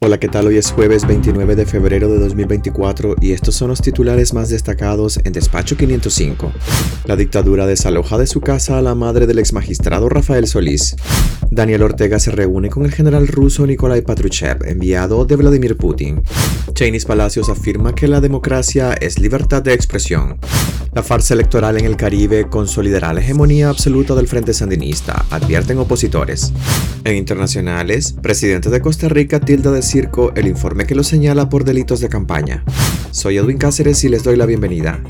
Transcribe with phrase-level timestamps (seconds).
[0.00, 0.46] Hola, ¿qué tal?
[0.46, 5.18] Hoy es jueves 29 de febrero de 2024 y estos son los titulares más destacados
[5.24, 6.52] en Despacho 505.
[7.06, 10.94] La dictadura desaloja de su casa a la madre del ex magistrado Rafael Solís.
[11.50, 16.22] Daniel Ortega se reúne con el general ruso Nikolai Patrushev, enviado de Vladimir Putin.
[16.74, 20.38] Cheney Palacios afirma que la democracia es libertad de expresión.
[20.98, 26.52] La farsa electoral en el Caribe consolidará la hegemonía absoluta del Frente Sandinista, advierten opositores.
[27.04, 31.62] En internacionales, presidente de Costa Rica tilda de circo el informe que lo señala por
[31.62, 32.64] delitos de campaña.
[33.12, 35.00] Soy Edwin Cáceres y les doy la bienvenida.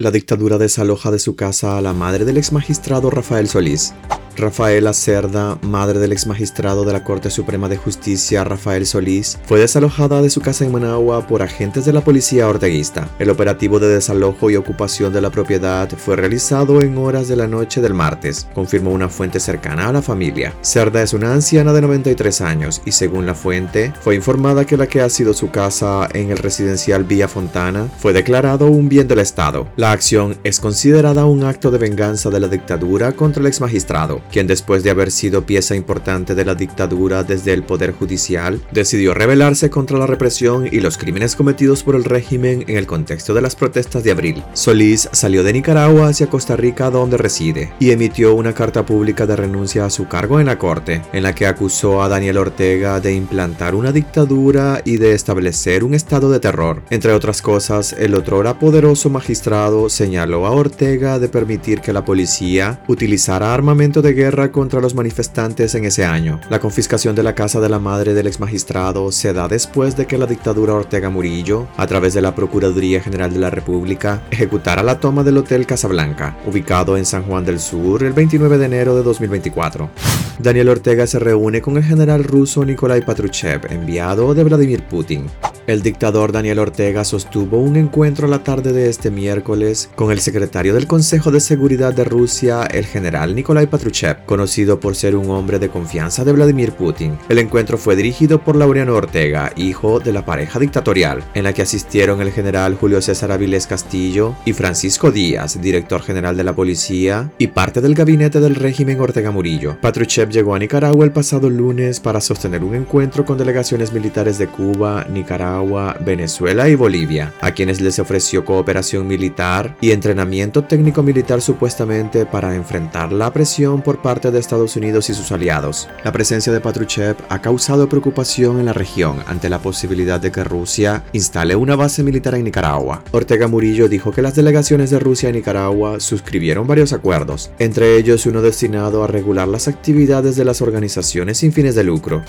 [0.00, 3.92] La dictadura desaloja de su casa a la madre del ex magistrado Rafael Solís.
[4.40, 9.60] Rafaela Cerda, madre del ex magistrado de la Corte Suprema de Justicia Rafael Solís, fue
[9.60, 13.10] desalojada de su casa en Managua por agentes de la policía orteguista.
[13.18, 17.46] El operativo de desalojo y ocupación de la propiedad fue realizado en horas de la
[17.46, 20.54] noche del martes, confirmó una fuente cercana a la familia.
[20.62, 24.86] Cerda es una anciana de 93 años y según la fuente, fue informada que la
[24.86, 29.18] que ha sido su casa en el residencial Villa Fontana fue declarado un bien del
[29.18, 29.68] Estado.
[29.92, 34.46] Acción es considerada un acto de venganza de la dictadura contra el ex magistrado quien
[34.46, 39.70] después de haber sido pieza importante de la dictadura desde el Poder Judicial, decidió rebelarse
[39.70, 43.56] contra la represión y los crímenes cometidos por el régimen en el contexto de las
[43.56, 44.42] protestas de abril.
[44.54, 49.36] Solís salió de Nicaragua hacia Costa Rica donde reside y emitió una carta pública de
[49.36, 53.14] renuncia a su cargo en la Corte, en la que acusó a Daniel Ortega de
[53.14, 56.82] implantar una dictadura y de establecer un estado de terror.
[56.90, 62.82] Entre otras cosas, el otrora poderoso magistrado señaló a Ortega de permitir que la policía
[62.88, 66.40] utilizara armamento de guerra contra los manifestantes en ese año.
[66.50, 70.06] La confiscación de la casa de la madre del ex magistrado se da después de
[70.06, 74.82] que la dictadura Ortega Murillo, a través de la Procuraduría General de la República, ejecutara
[74.82, 78.96] la toma del Hotel Casablanca, ubicado en San Juan del Sur el 29 de enero
[78.96, 79.90] de 2024.
[80.38, 85.26] Daniel Ortega se reúne con el general ruso Nikolai Patrushev, enviado de Vladimir Putin.
[85.66, 90.74] El dictador Daniel Ortega sostuvo un encuentro la tarde de este miércoles con el secretario
[90.74, 95.60] del Consejo de Seguridad de Rusia, el general Nikolai Patrushev, conocido por ser un hombre
[95.60, 97.16] de confianza de Vladimir Putin.
[97.28, 101.62] El encuentro fue dirigido por Laureano Ortega, hijo de la pareja dictatorial, en la que
[101.62, 107.30] asistieron el general Julio César Avilés Castillo y Francisco Díaz, director general de la policía
[107.38, 109.76] y parte del gabinete del régimen Ortega Murillo.
[109.80, 114.48] Patrushev llegó a Nicaragua el pasado lunes para sostener un encuentro con delegaciones militares de
[114.48, 119.49] Cuba, Nicaragua, Venezuela y Bolivia, a quienes les ofreció cooperación militar
[119.80, 125.14] y entrenamiento técnico militar supuestamente para enfrentar la presión por parte de Estados Unidos y
[125.14, 125.88] sus aliados.
[126.04, 130.44] La presencia de Patrushev ha causado preocupación en la región ante la posibilidad de que
[130.44, 133.02] Rusia instale una base militar en Nicaragua.
[133.10, 138.26] Ortega Murillo dijo que las delegaciones de Rusia y Nicaragua suscribieron varios acuerdos, entre ellos
[138.26, 142.22] uno destinado a regular las actividades de las organizaciones sin fines de lucro.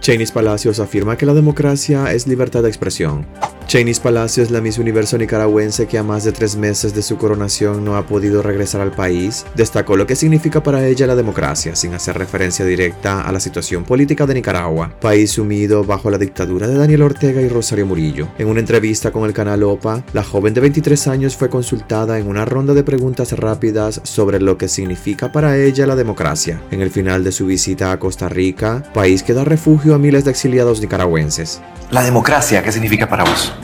[0.00, 3.26] Cheney Palacios afirma que la democracia es libertad de expresión.
[3.66, 7.16] Cheney Palacio es la Miss Universo nicaragüense que a más de tres meses de su
[7.16, 9.46] coronación no ha podido regresar al país.
[9.54, 13.84] Destacó lo que significa para ella la democracia, sin hacer referencia directa a la situación
[13.84, 18.28] política de Nicaragua, país sumido bajo la dictadura de Daniel Ortega y Rosario Murillo.
[18.36, 22.28] En una entrevista con el canal OPA, la joven de 23 años fue consultada en
[22.28, 26.60] una ronda de preguntas rápidas sobre lo que significa para ella la democracia.
[26.70, 30.26] En el final de su visita a Costa Rica, país que da refugio a miles
[30.26, 31.62] de exiliados nicaragüenses.
[31.90, 33.54] La democracia, ¿qué significa para vos?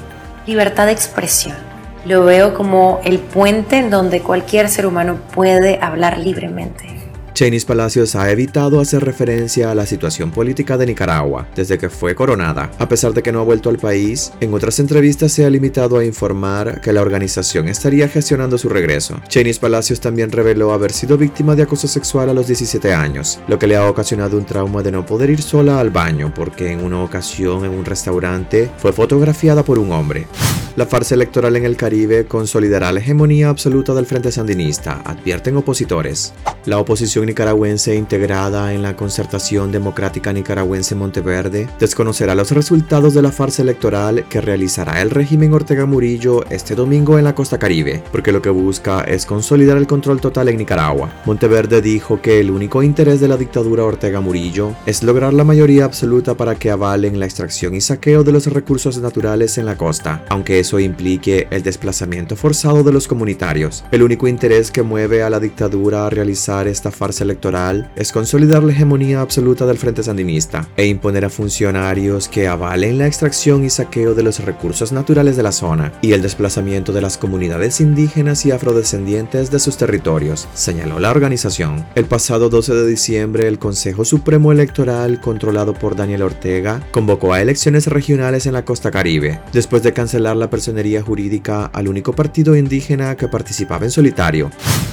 [0.47, 1.74] Libertad de expresión.
[2.05, 7.05] Lo veo como el puente en donde cualquier ser humano puede hablar libremente.
[7.35, 12.15] Cheney Palacios ha evitado hacer referencia a la situación política de Nicaragua desde que fue
[12.15, 12.71] coronada.
[12.79, 15.99] A pesar de que no ha vuelto al país, en otras entrevistas se ha limitado
[15.99, 19.21] a informar que la organización estaría gestionando su regreso.
[19.27, 23.59] Cheney Palacios también reveló haber sido víctima de acoso sexual a los 17 años, lo
[23.59, 26.85] que le ha ocasionado un trauma de no poder ir sola al baño porque en
[26.85, 30.29] una ocasión en un restaurante fue fotografiada por un hombre.
[30.77, 36.35] La farsa electoral en el Caribe consolidará la hegemonía absoluta del Frente Sandinista, advierten opositores.
[36.67, 43.31] La oposición nicaragüense integrada en la Concertación Democrática Nicaragüense Monteverde desconocerá los resultados de la
[43.31, 48.33] farsa electoral que realizará el régimen Ortega Murillo este domingo en la costa caribe, porque
[48.33, 51.13] lo que busca es consolidar el control total en Nicaragua.
[51.25, 55.85] Monteverde dijo que el único interés de la dictadura Ortega Murillo es lograr la mayoría
[55.85, 60.25] absoluta para que avalen la extracción y saqueo de los recursos naturales en la costa,
[60.31, 63.85] aunque eso implique el desplazamiento forzado de los comunitarios.
[63.91, 68.63] El único interés que mueve a la dictadura a realizar esta farsa electoral es consolidar
[68.63, 73.69] la hegemonía absoluta del Frente Sandinista e imponer a funcionarios que avalen la extracción y
[73.69, 78.47] saqueo de los recursos naturales de la zona y el desplazamiento de las comunidades indígenas
[78.47, 81.85] y afrodescendientes de sus territorios, señaló la organización.
[81.95, 87.43] El pasado 12 de diciembre, el Consejo Supremo Electoral, controlado por Daniel Ortega, convocó a
[87.43, 92.55] elecciones regionales en la costa caribe, después de cancelar la personería jurídica al único partido
[92.55, 94.53] indígena que participaba en solitario.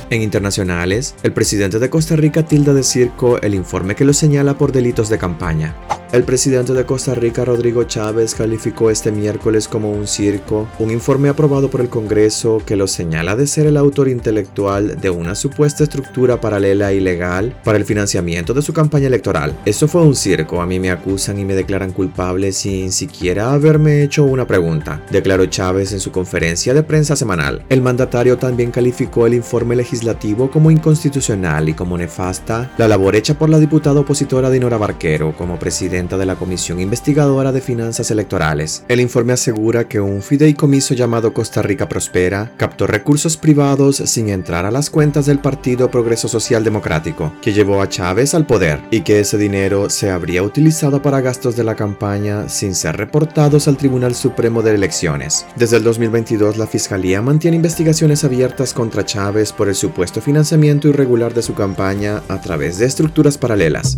[0.10, 4.58] En internacionales, el presidente de Costa Rica tilda de circo el informe que lo señala
[4.58, 5.75] por delitos de campaña.
[6.12, 11.30] El presidente de Costa Rica, Rodrigo Chávez, calificó este miércoles como un circo un informe
[11.30, 15.86] aprobado por el Congreso que lo señala de ser el autor intelectual de una supuesta
[15.86, 19.58] estructura paralela y legal para el financiamiento de su campaña electoral.
[19.63, 24.04] Eso fue un circo, a mí me acusan y me declaran culpable sin siquiera haberme
[24.04, 27.63] hecho una pregunta, declaró Chávez en su conferencia de prensa semanal.
[27.69, 33.36] El mandatario también calificó el informe legislativo como inconstitucional y como nefasta la labor hecha
[33.36, 38.83] por la diputada opositora Dinora Barquero como presidente de la Comisión Investigadora de Finanzas Electorales.
[38.88, 44.65] El informe asegura que un fideicomiso llamado Costa Rica Prospera captó recursos privados sin entrar
[44.65, 49.01] a las cuentas del Partido Progreso Social Democrático, que llevó a Chávez al poder, y
[49.01, 53.77] que ese dinero se habría utilizado para gastos de la campaña sin ser reportados al
[53.77, 55.45] Tribunal Supremo de Elecciones.
[55.56, 61.36] Desde el 2022, la Fiscalía mantiene investigaciones abiertas contra Chávez por el supuesto financiamiento irregular
[61.36, 63.98] de su campaña a través de estructuras paralelas.